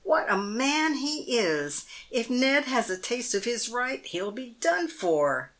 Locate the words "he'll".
4.03-4.31